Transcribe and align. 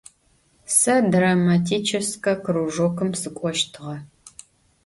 Se 0.77 0.95
dramatiçêske 1.13 2.33
krujjokım 2.43 3.11
sık'oştığe. 3.21 3.97